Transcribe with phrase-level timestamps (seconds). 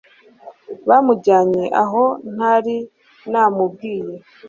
[0.89, 2.03] bamujyanye aho
[2.33, 2.77] ntari
[3.31, 4.15] namubwiye